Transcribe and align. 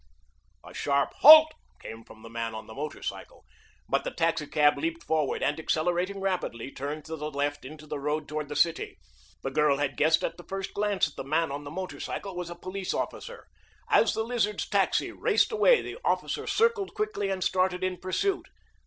A 0.65 0.73
sharp 0.73 1.13
"Halt!" 1.19 1.53
came 1.79 2.03
from 2.03 2.23
the 2.23 2.29
man 2.31 2.55
on 2.55 2.65
the 2.65 2.73
motorcycle, 2.73 3.45
but 3.87 4.03
the 4.03 4.09
taxicab 4.09 4.75
leaped 4.79 5.03
forward, 5.03 5.43
and, 5.43 5.59
accelerating 5.59 6.19
rapidly, 6.19 6.71
turned 6.71 7.05
to 7.05 7.15
the 7.15 7.29
left 7.29 7.65
into 7.65 7.85
the 7.85 7.99
road 7.99 8.27
toward 8.27 8.49
the 8.49 8.55
city. 8.55 8.97
The 9.43 9.51
girl 9.51 9.77
had 9.77 9.97
guessed 9.97 10.23
at 10.23 10.37
the 10.37 10.43
first 10.43 10.73
glance 10.73 11.05
that 11.05 11.17
the 11.17 11.23
man 11.23 11.51
on 11.51 11.65
the 11.65 11.69
motorcycle 11.69 12.35
was 12.35 12.49
a 12.49 12.55
police 12.55 12.95
officer. 12.95 13.45
As 13.91 14.15
the 14.15 14.23
Lizard's 14.23 14.67
taxi 14.67 15.11
raced 15.11 15.51
away 15.51 15.83
the 15.83 15.99
officer 16.03 16.47
circled 16.47 16.95
quickly 16.95 17.29
and 17.29 17.43
started 17.43 17.83
in 17.83 17.97
pursuit. 17.97 18.47